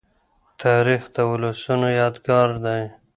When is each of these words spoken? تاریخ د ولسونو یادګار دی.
تاریخ 0.61 1.03
د 1.15 1.17
ولسونو 1.29 1.87
یادګار 1.99 2.49
دی. 2.65 2.81